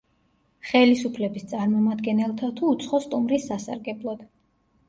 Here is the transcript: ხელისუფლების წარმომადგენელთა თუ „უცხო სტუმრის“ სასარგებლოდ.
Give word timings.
ხელისუფლების 0.69 1.45
წარმომადგენელთა 1.51 2.49
თუ 2.61 2.73
„უცხო 2.73 3.03
სტუმრის“ 3.07 3.47
სასარგებლოდ. 3.53 4.27